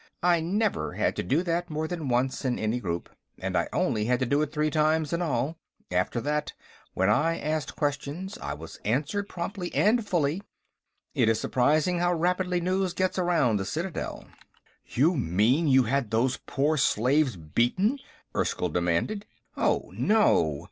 "I 0.23 0.39
never 0.41 0.93
had 0.93 1.15
to 1.17 1.21
do 1.21 1.43
that 1.43 1.69
more 1.69 1.87
than 1.87 2.09
once 2.09 2.43
in 2.43 2.57
any 2.57 2.79
group, 2.79 3.07
and 3.37 3.55
I 3.55 3.69
only 3.71 4.05
had 4.05 4.19
to 4.21 4.25
do 4.25 4.41
it 4.41 4.51
three 4.51 4.71
times 4.71 5.13
in 5.13 5.21
all. 5.21 5.59
After 5.91 6.19
that, 6.21 6.53
when 6.95 7.07
I 7.07 7.37
asked 7.39 7.75
questions, 7.75 8.35
I 8.39 8.55
was 8.55 8.79
answered 8.83 9.29
promptly 9.29 9.71
and 9.75 10.03
fully. 10.03 10.41
It 11.13 11.29
is 11.29 11.39
surprising 11.39 11.99
how 11.99 12.15
rapidly 12.15 12.59
news 12.59 12.93
gets 12.93 13.19
around 13.19 13.57
the 13.57 13.63
Citadel." 13.65 14.25
"You 14.87 15.15
mean 15.15 15.67
you 15.67 15.83
had 15.83 16.09
those 16.09 16.37
poor 16.47 16.77
slaves 16.77 17.37
beaten?" 17.37 17.99
Erskyll 18.35 18.69
demanded. 18.69 19.27
"Oh, 19.55 19.91
no. 19.95 20.59